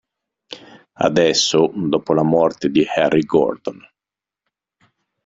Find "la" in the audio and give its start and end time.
2.15-2.23